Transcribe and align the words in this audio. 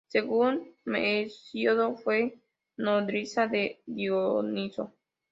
Según 0.07 0.73
Hesíodo 0.87 1.95
fue 1.95 2.41
nodriza 2.75 3.45
de 3.45 3.83
Dioniso. 3.85 4.91